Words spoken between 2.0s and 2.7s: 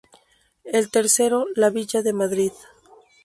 de Madrid.